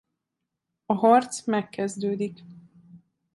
A 0.85 0.93
harc 0.95 1.45
megkezdődik. 1.45 2.43